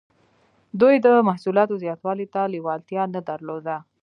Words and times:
دوی 0.81 0.95
د 1.05 1.07
محصولاتو 1.27 1.75
زیاتوالي 1.83 2.25
ته 2.33 2.41
لیوالتیا 2.53 3.03
نه 3.15 3.21
درلوده. 3.29 3.75